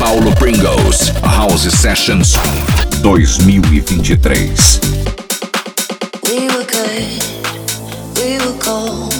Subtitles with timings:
[0.00, 2.32] Paulo Pringles House Sessions
[3.02, 4.32] 2023.
[6.24, 7.22] We were good,
[8.16, 9.12] we were gold,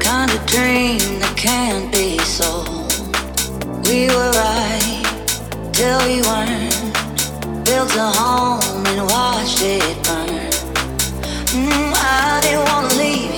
[0.00, 2.94] kind of dream that can't be sold.
[3.86, 5.04] We were right
[5.72, 6.78] till we weren't.
[7.64, 10.48] Built a home and watched it burn.
[11.50, 13.37] Mm, I didn't wanna leave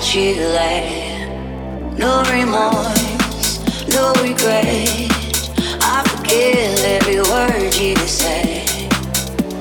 [0.00, 1.98] that you laid.
[1.98, 3.60] No remorse,
[3.92, 5.12] no regret.
[5.82, 8.64] I forgive every word you say.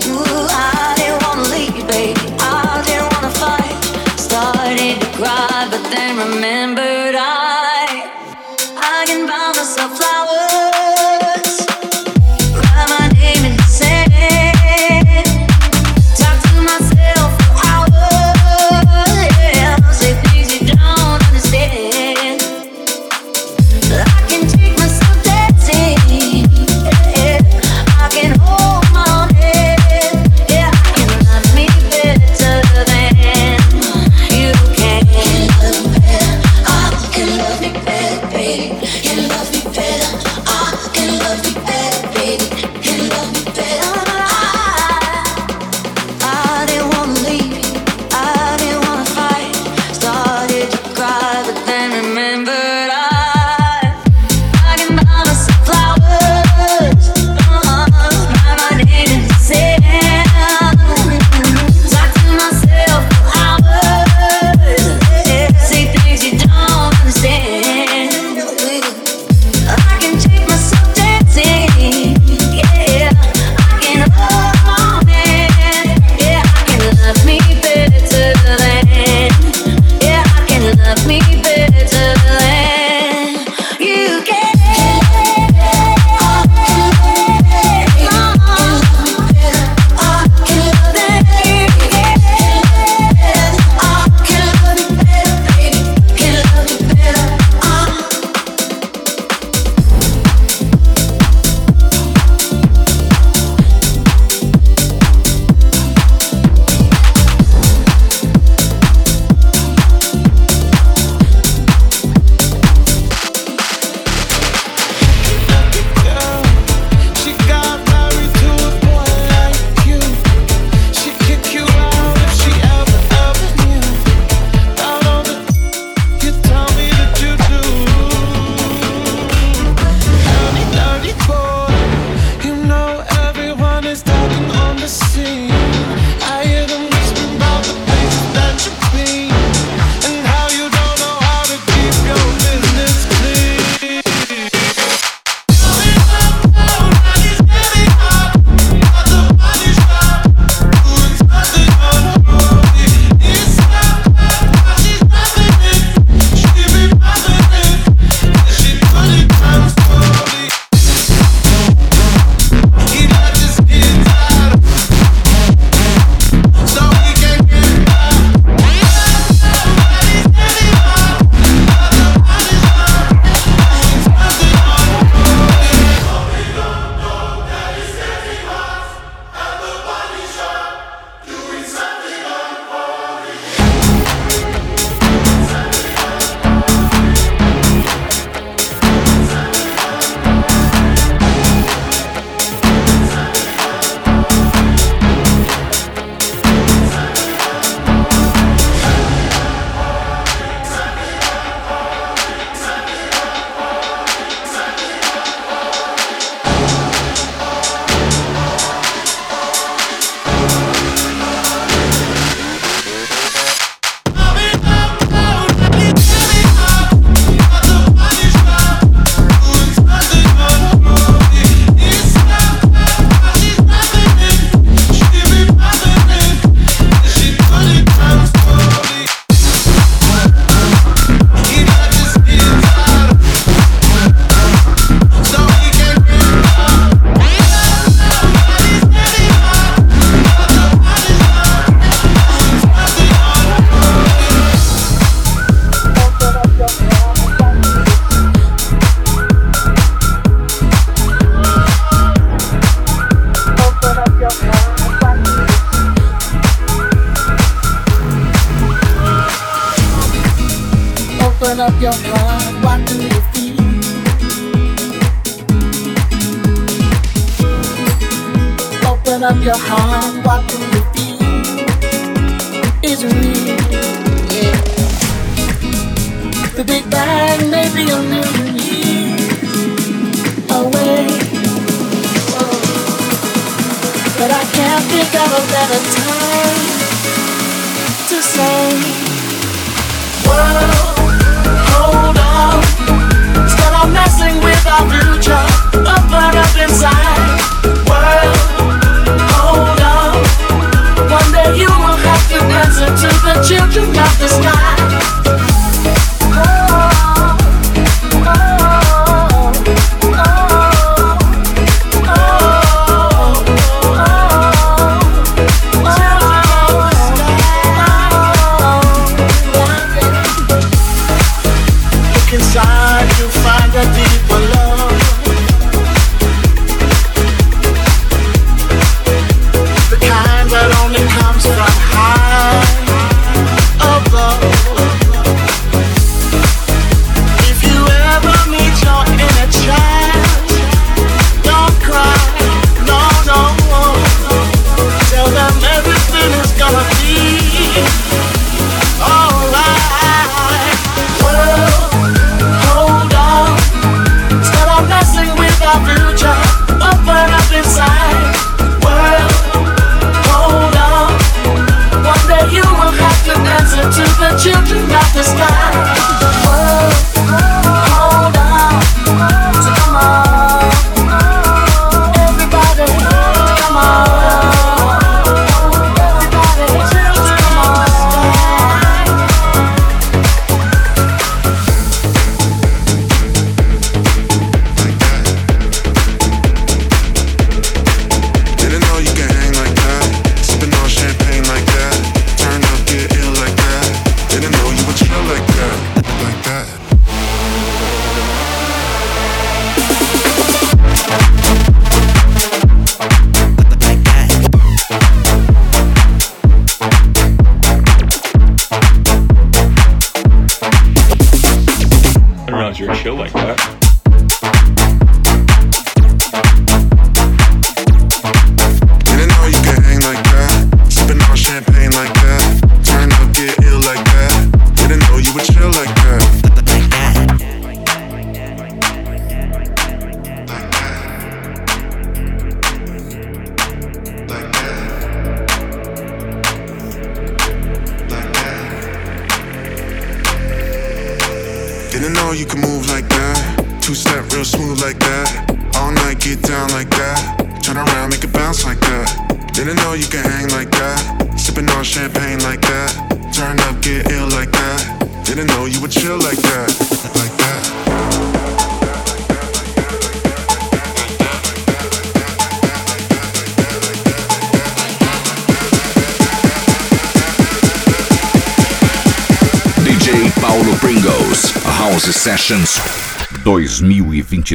[0.08, 2.28] Ooh, I didn't wanna leave, baby.
[2.40, 3.84] I didn't wanna fight.
[4.18, 7.09] Started to cry, but then remembered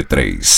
[0.02, 0.53] 23.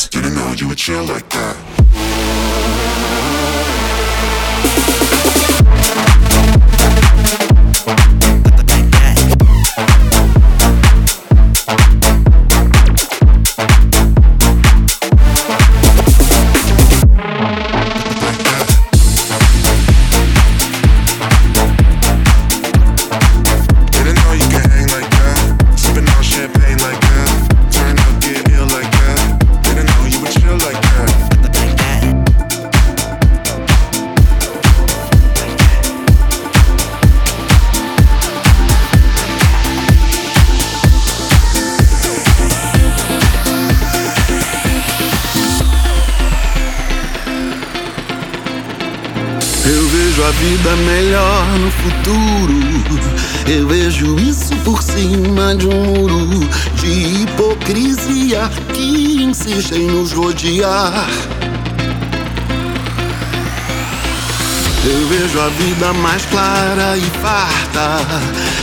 [50.84, 53.06] melhor no futuro.
[53.46, 61.08] Eu vejo isso por cima de um muro de hipocrisia que insiste em nos rodear.
[64.88, 68.06] Eu vejo a vida mais clara e farta,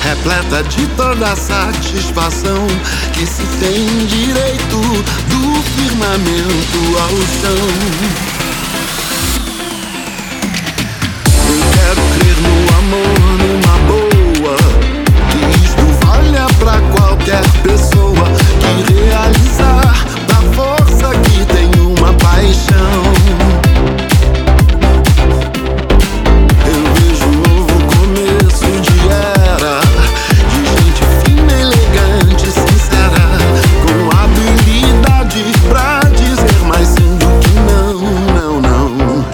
[0.04, 2.66] repleta de toda a satisfação
[3.14, 4.78] que se tem direito
[5.28, 8.33] do firmamento ao chão.
[17.64, 18.28] pessoa
[18.60, 23.04] que realizar da força que tem uma paixão.
[26.68, 29.80] Eu vejo um novo começo de era
[30.50, 33.26] de gente fina, elegante, sincera,
[33.84, 37.96] com habilidade pra dizer mais sim do que não,
[38.36, 39.26] não, não.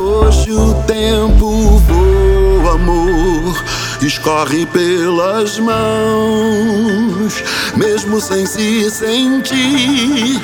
[0.00, 3.64] Hoje o tempo o amor
[4.02, 7.42] escorre pelas mãos
[7.78, 10.40] mesmo sem se sentir.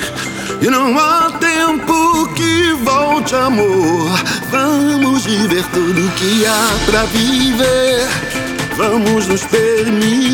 [0.63, 4.11] E não há tempo que volte, amor.
[4.51, 8.07] Vamos viver tudo que há pra viver.
[8.77, 10.34] Vamos nos permitir.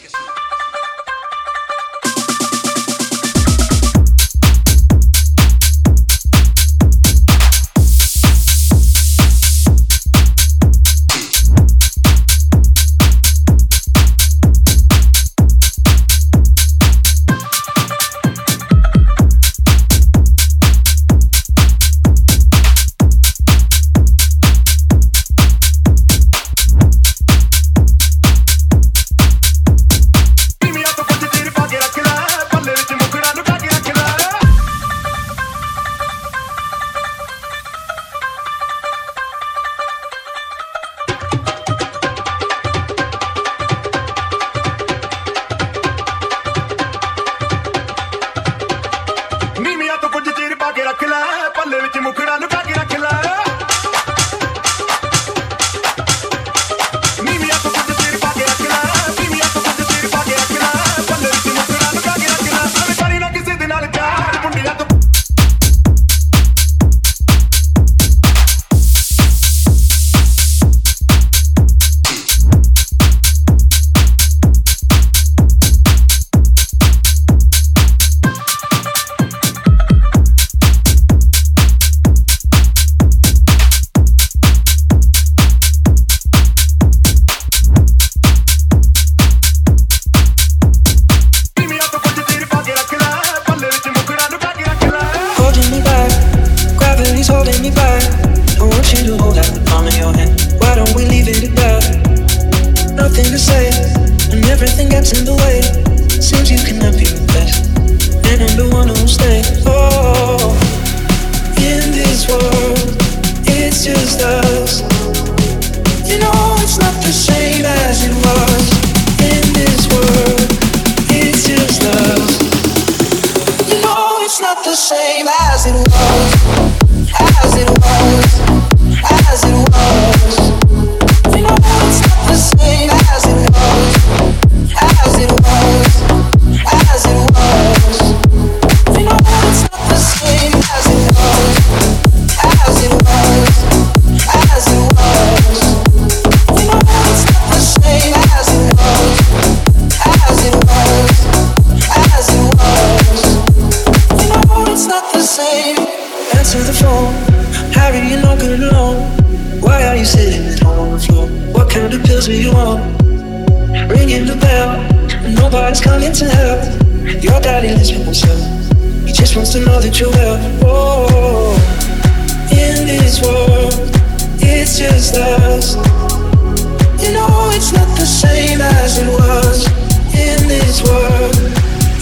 [178.99, 179.67] was
[180.13, 181.35] in this world.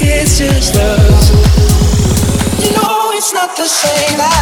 [0.02, 1.30] It's just us.
[2.63, 4.38] You know it's not the same.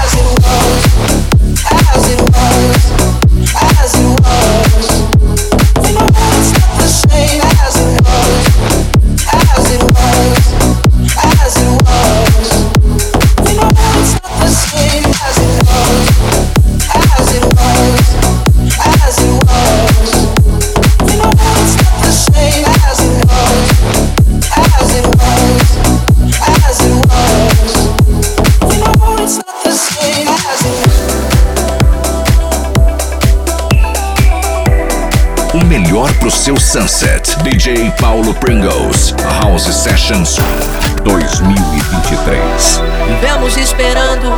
[41.07, 42.81] 2023.
[43.07, 44.33] Vivemos esperando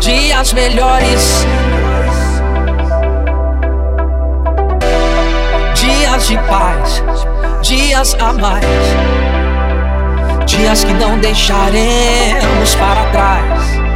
[0.00, 1.44] dias melhores.
[5.74, 7.02] Dias de paz,
[7.62, 8.64] dias a mais.
[10.46, 13.88] Dias que não deixaremos para trás.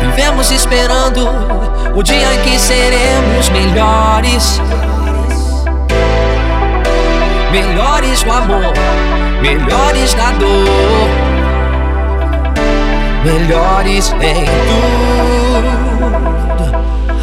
[0.00, 1.26] Vivemos esperando
[1.94, 4.60] o dia em que seremos melhores
[7.50, 8.72] melhores no amor,
[9.40, 11.08] melhores na dor,
[13.24, 16.06] melhores em tudo.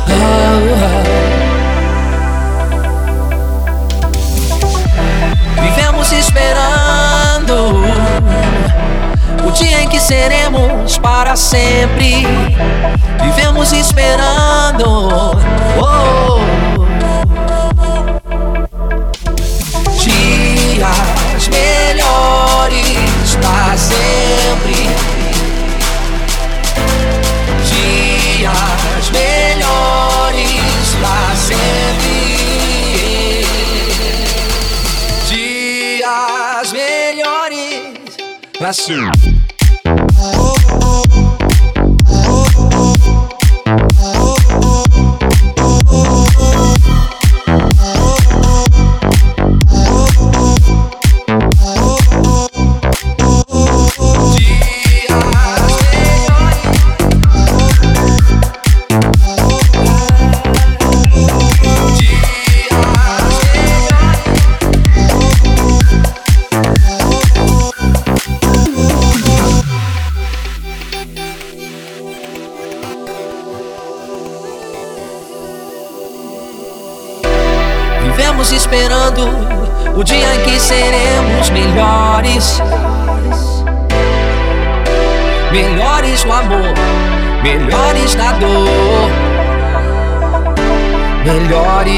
[0.09, 1.23] Oh, oh.
[5.61, 7.83] Vivemos esperando
[9.45, 12.25] o dia em que seremos para sempre.
[13.21, 14.85] Vivemos esperando.
[14.87, 15.35] Oh,
[15.79, 16.72] oh, oh.
[38.63, 39.42] Nasceu.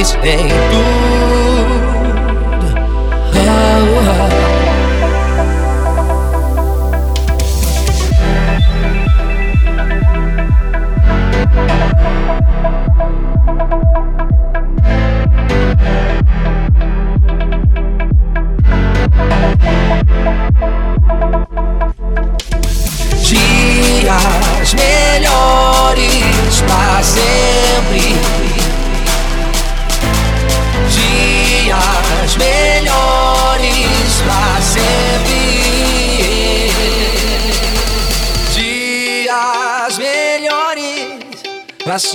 [0.05, 0.21] each.
[0.21, 1.24] Ooh.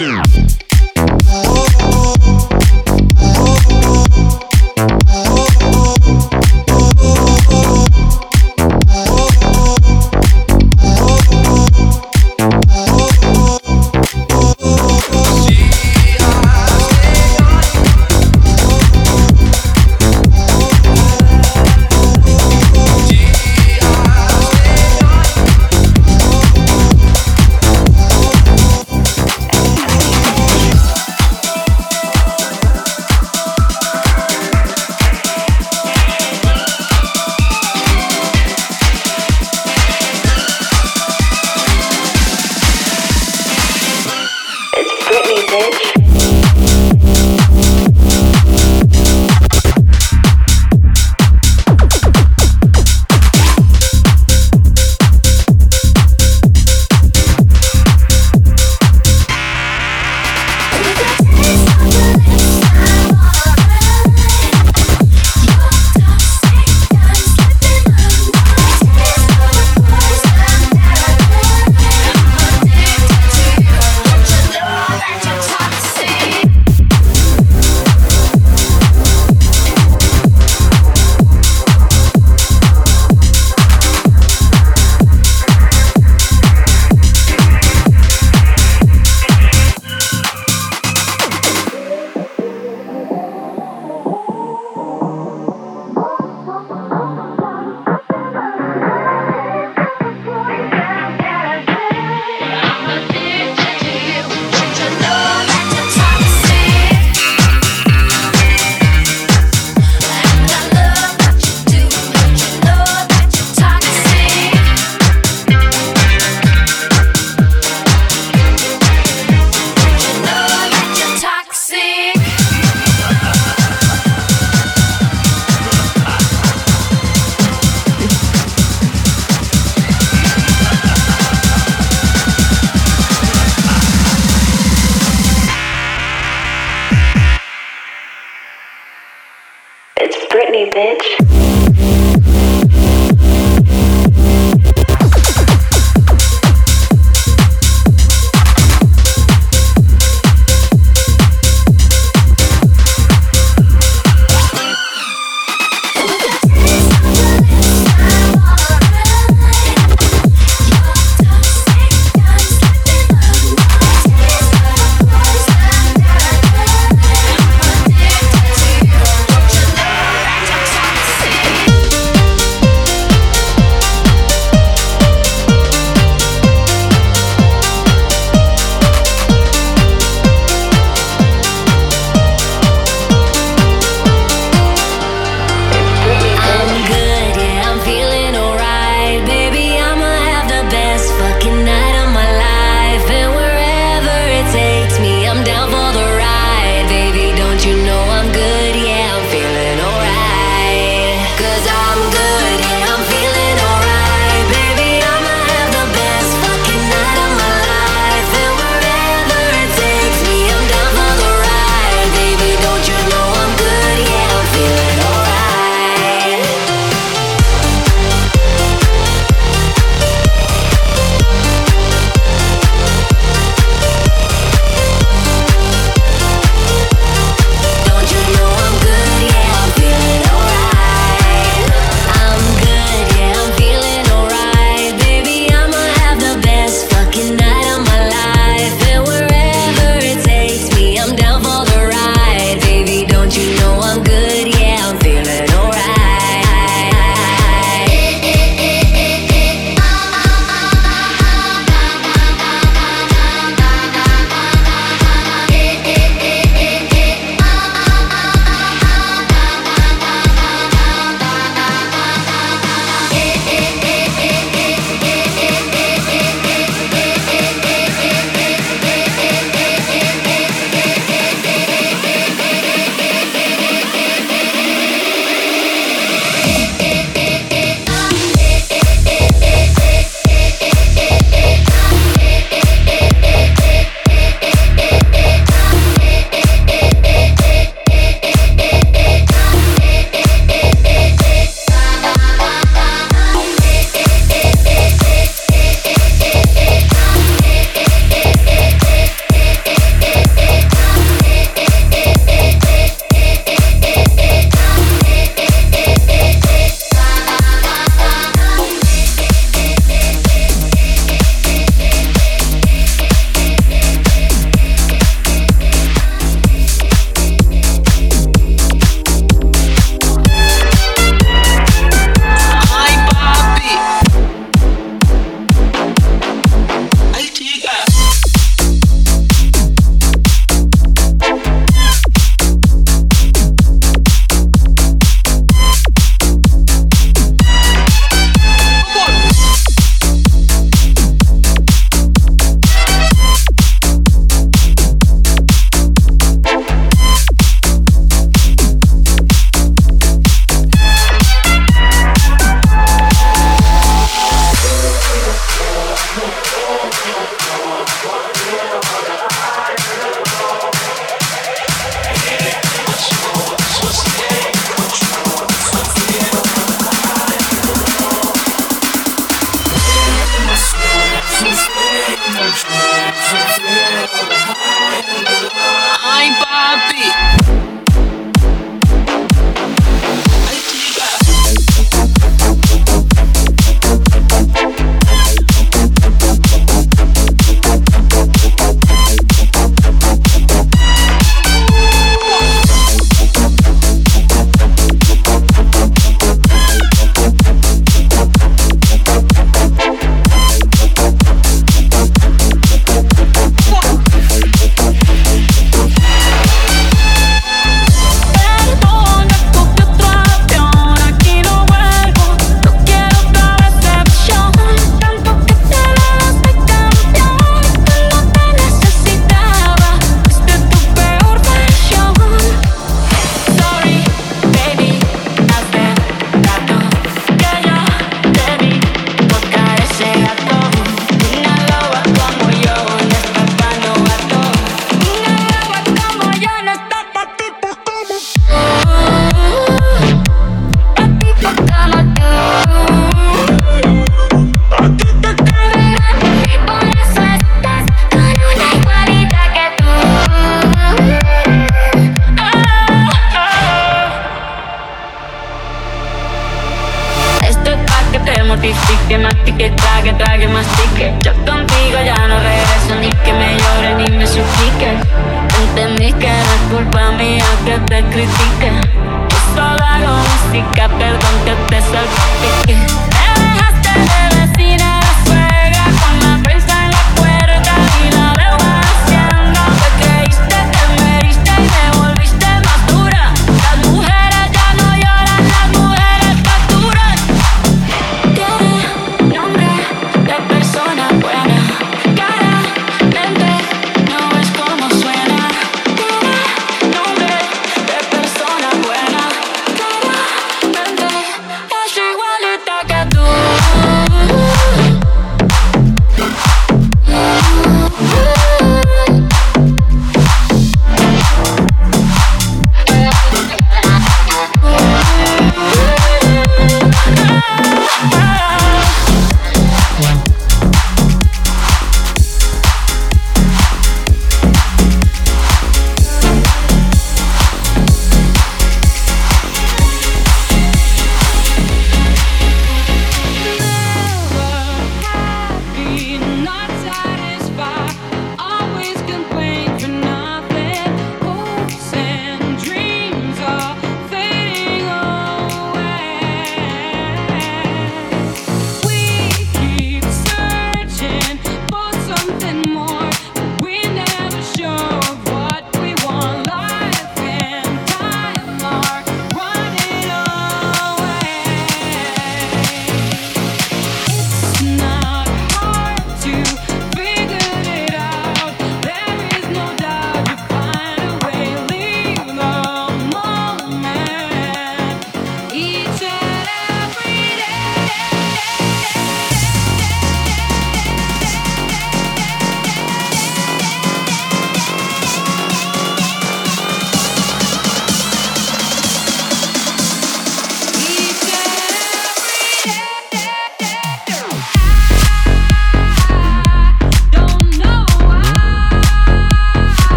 [0.00, 0.29] soon.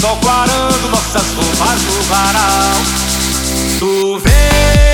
[0.00, 2.76] Sol clarando nossas roupas no varal.
[3.78, 4.89] Tu vens,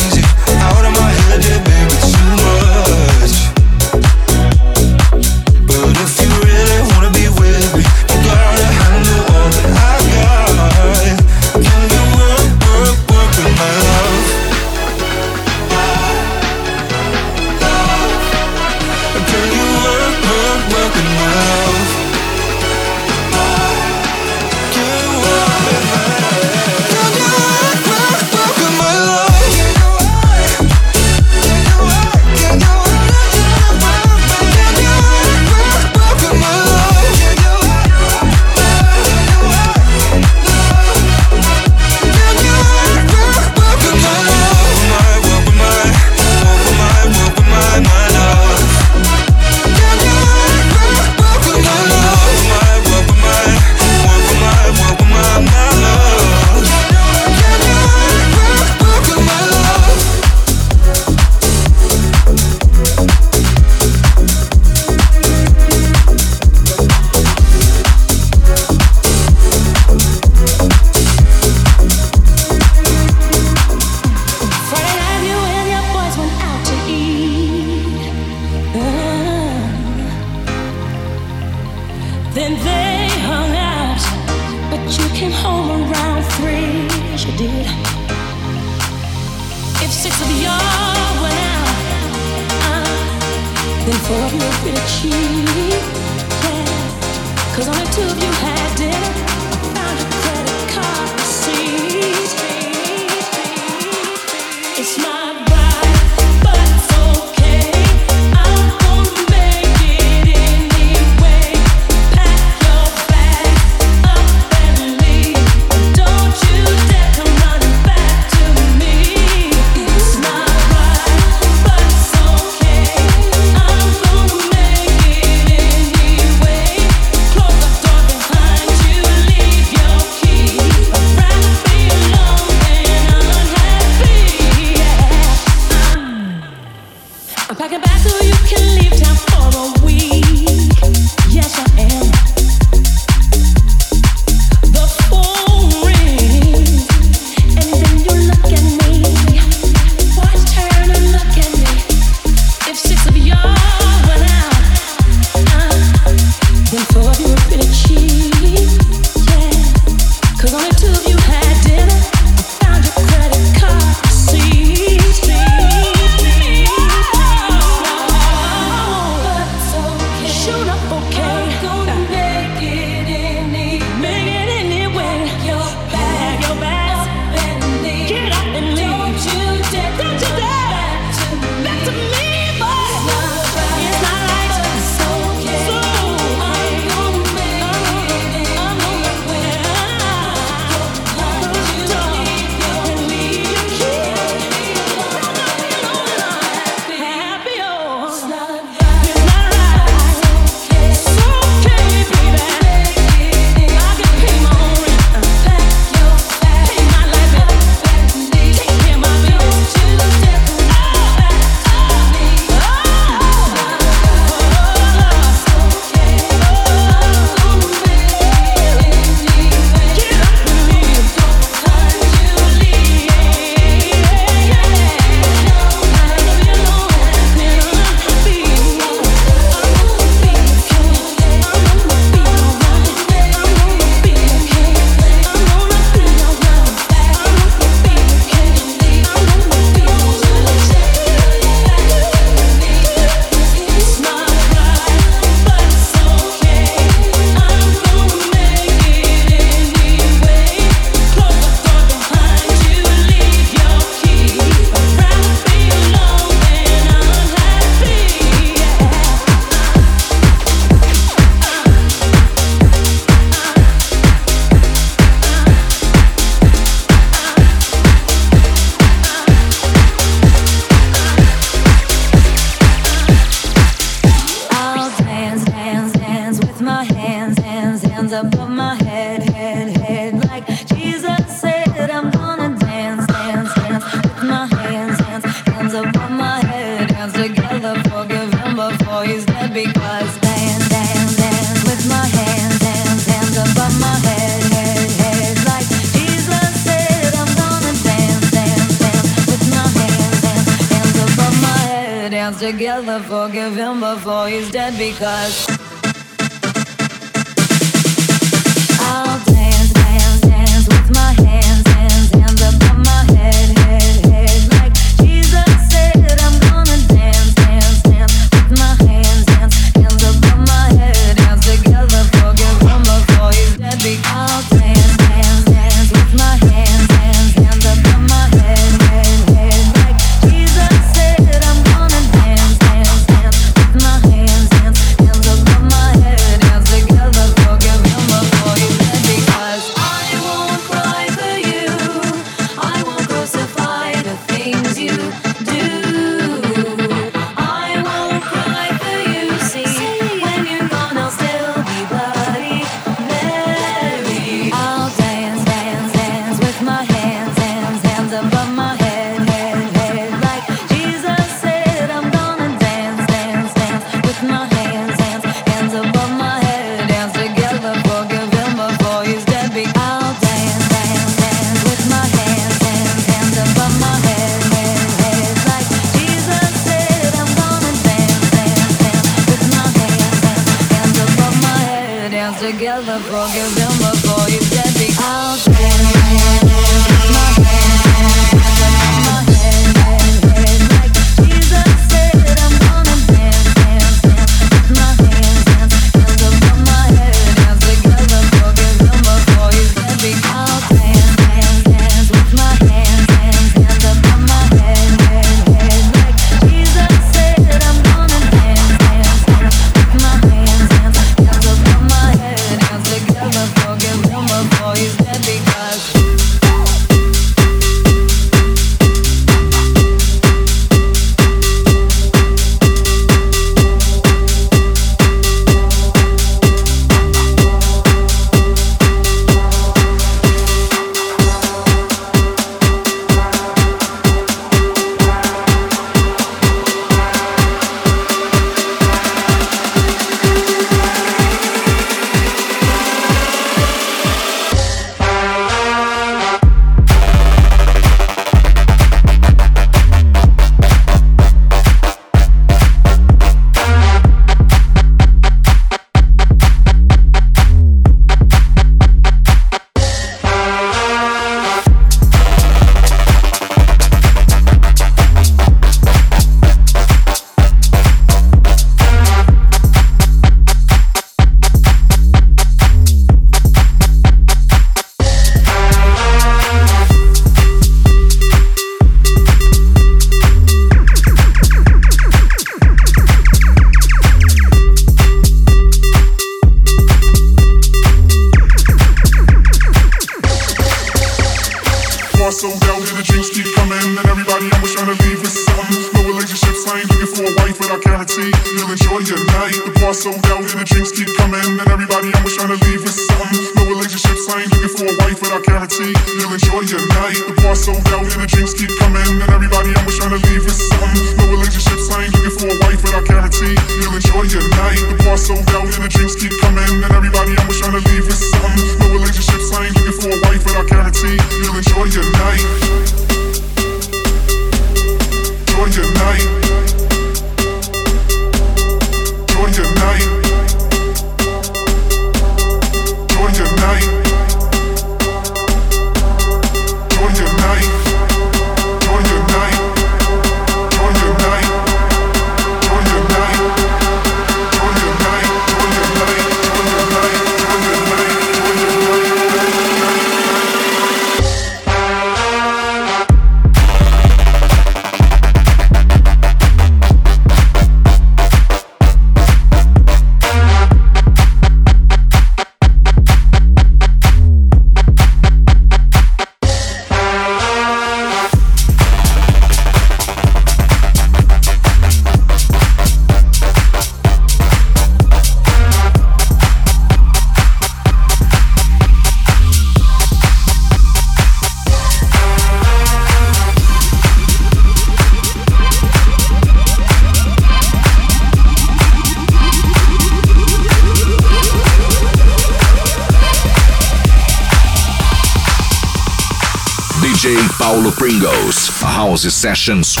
[599.66, 600.00] Chanson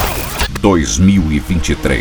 [0.62, 1.95] 2023.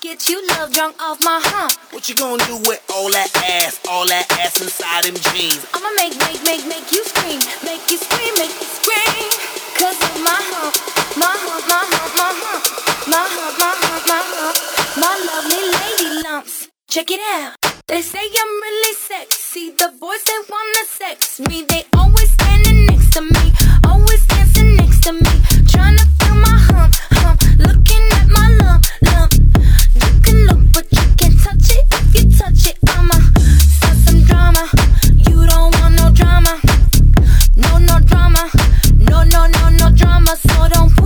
[0.00, 1.72] Get you love drunk off my hump.
[1.92, 5.64] What you gonna do with all that ass, all that ass inside them jeans?
[5.74, 7.40] I'ma make, make, make, make you scream.
[7.64, 9.28] Make you scream, make you scream.
[9.78, 10.74] Cause of my hump,
[11.16, 12.62] my hump, my hump, my hump.
[13.08, 14.56] My hump, my hump, my hump.
[15.00, 16.68] My lovely lady lumps.
[16.88, 17.56] Check it out.
[17.86, 19.70] They say I'm really sexy.
[19.70, 21.64] The boys they wanna sex me.
[21.64, 23.44] They always standing next to me.
[23.84, 25.34] Always dancing next to me.
[25.68, 27.40] trying to feel my hump, hump.
[27.58, 28.07] Looking
[39.78, 40.97] no drama, so don't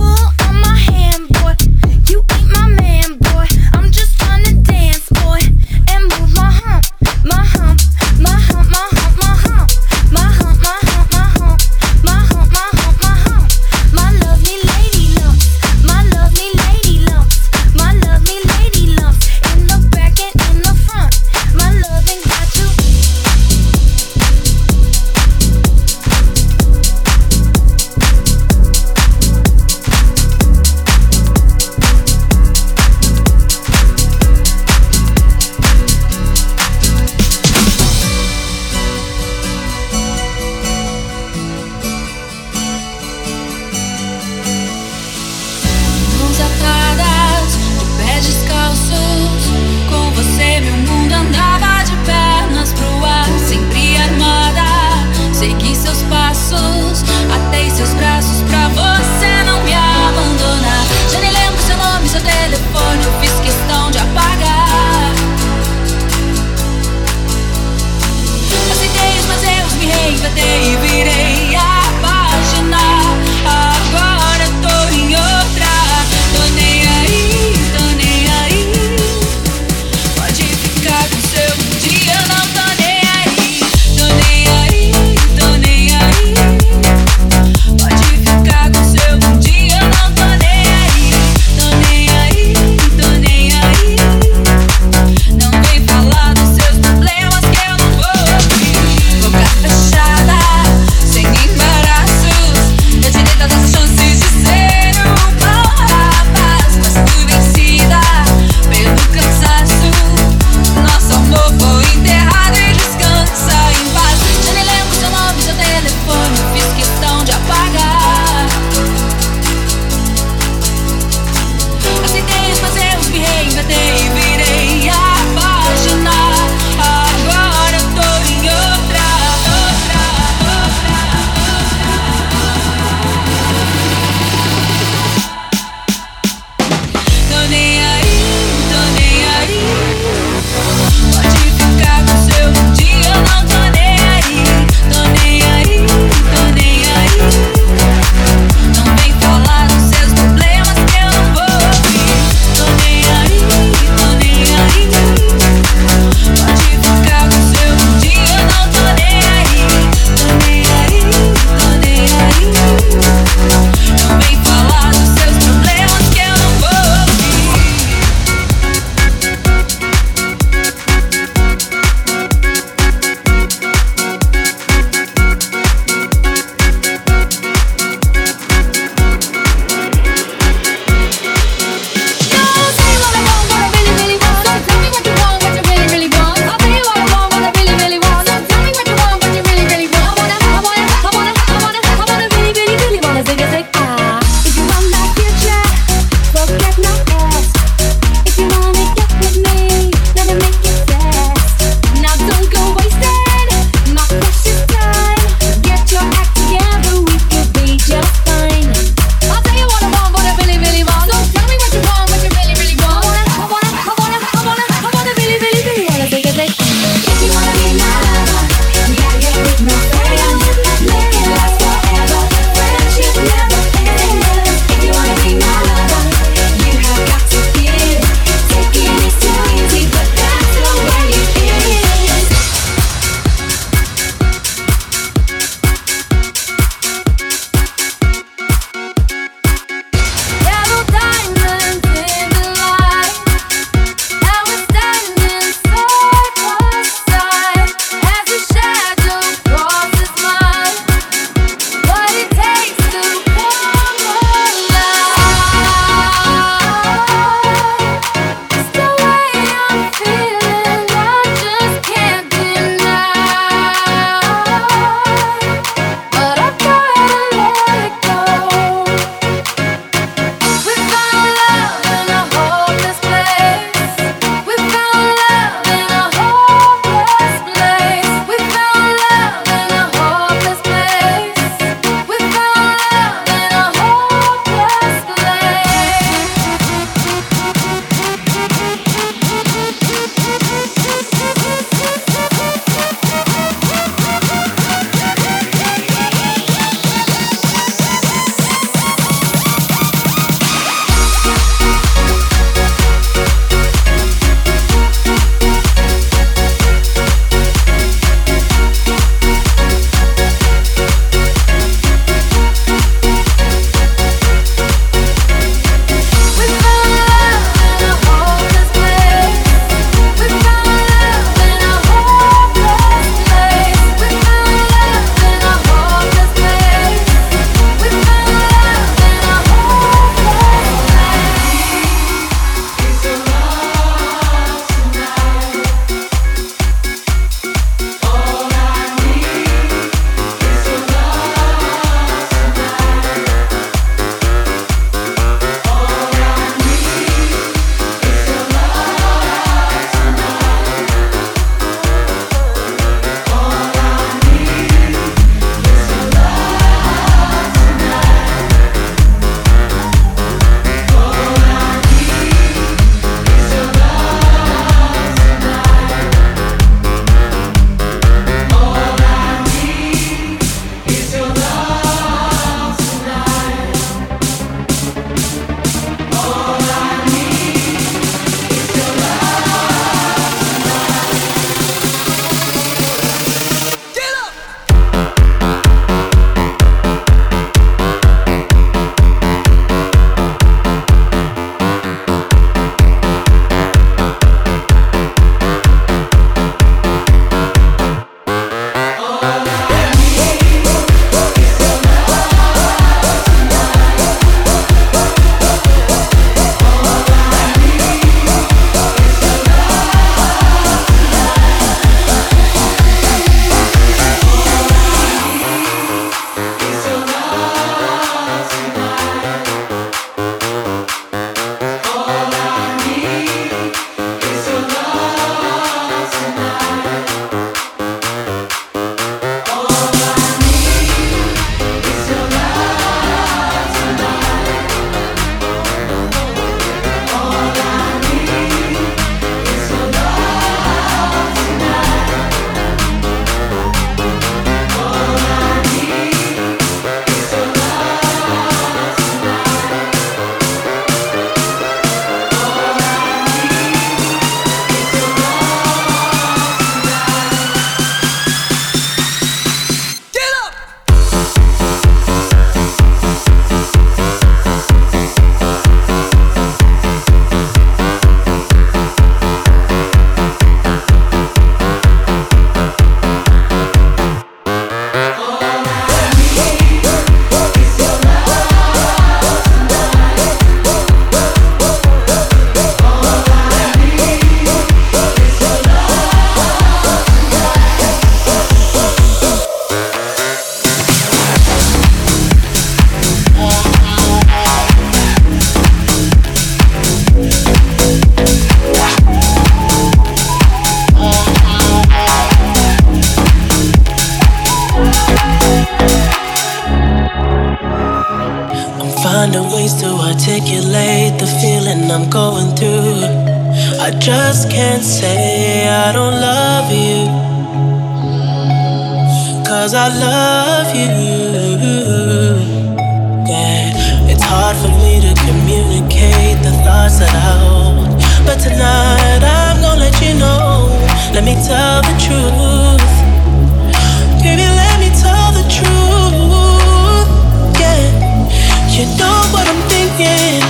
[539.99, 540.42] Yeah,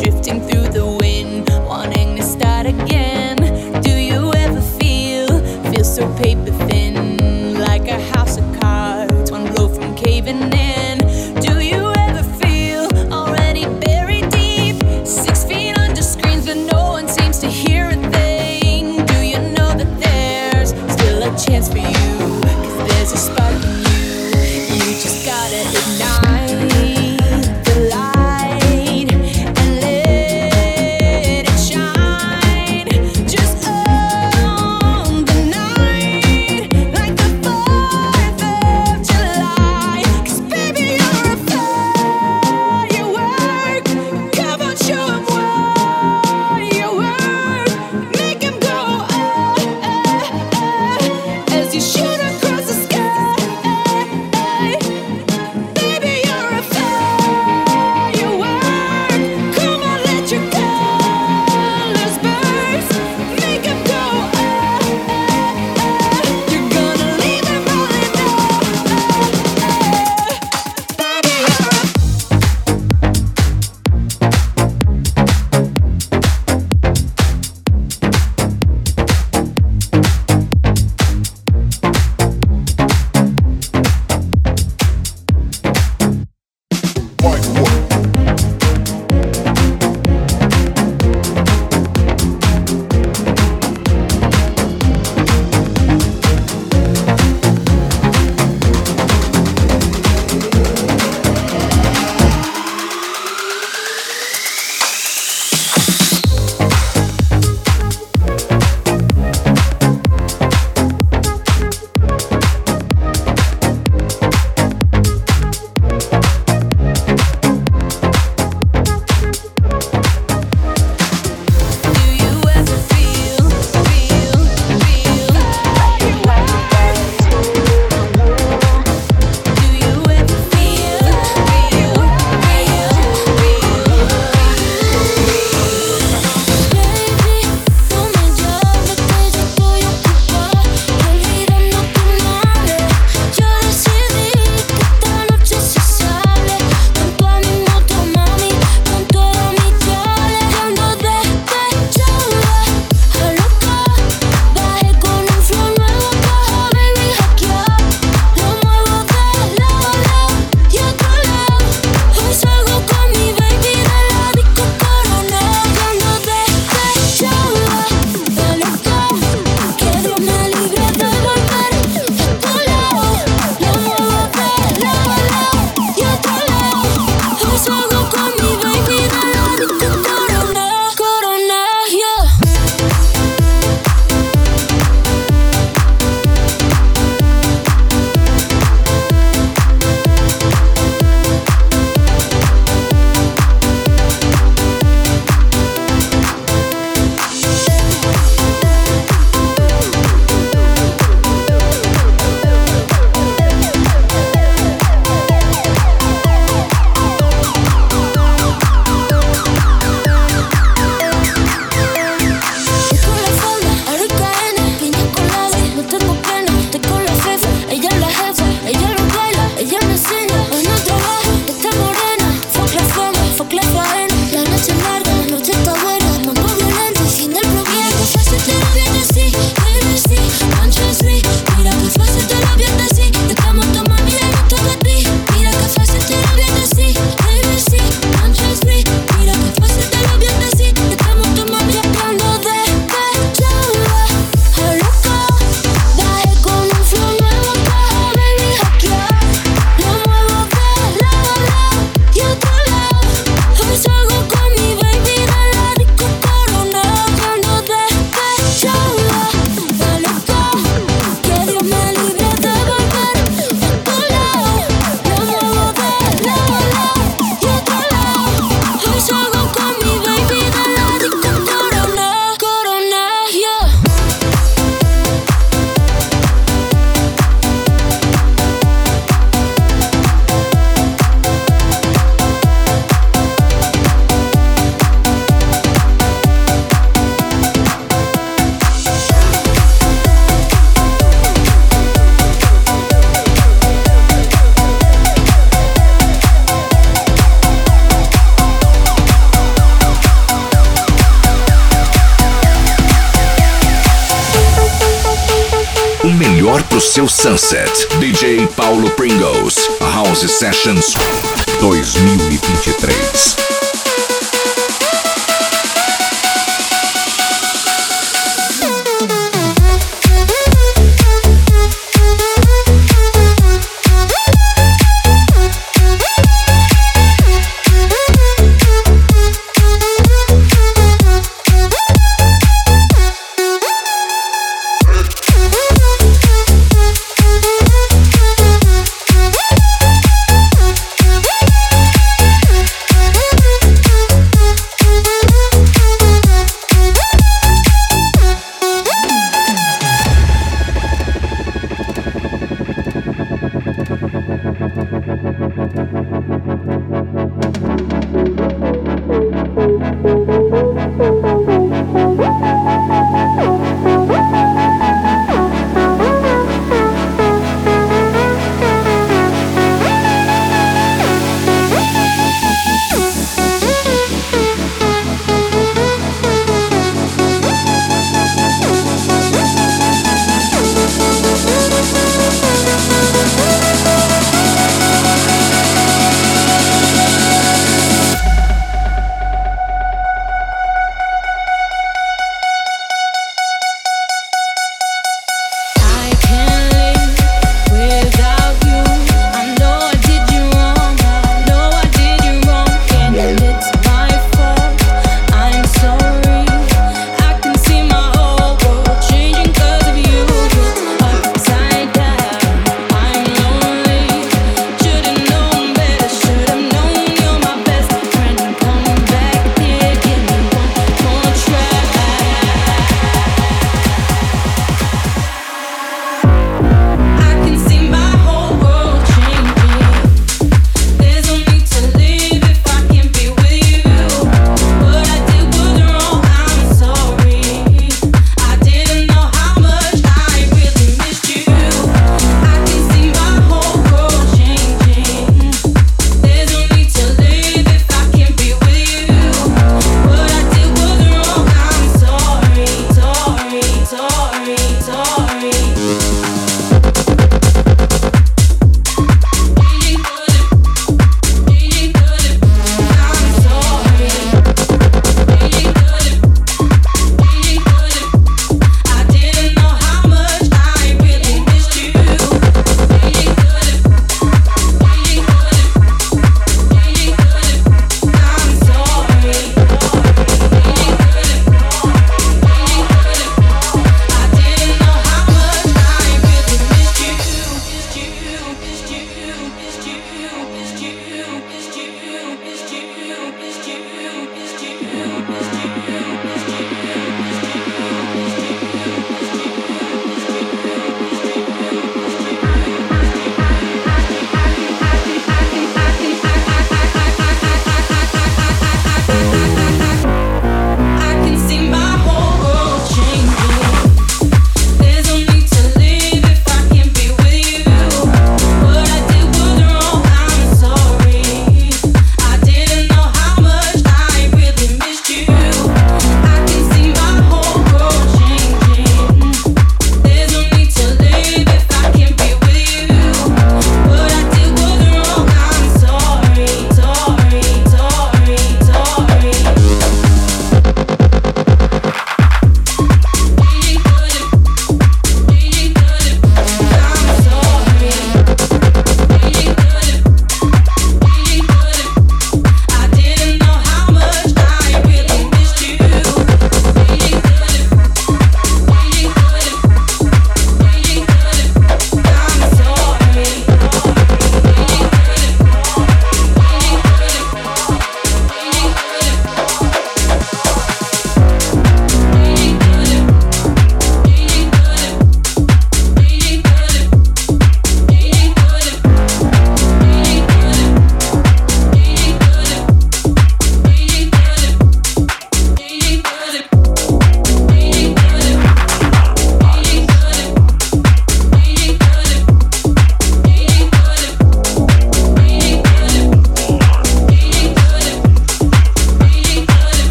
[0.00, 0.57] drifting through.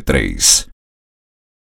[0.00, 0.55] 23.